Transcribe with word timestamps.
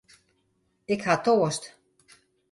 Ik 0.93 1.01
ha 1.05 1.15
toarst. 1.27 1.63